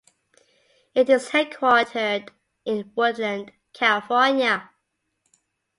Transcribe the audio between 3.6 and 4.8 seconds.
California.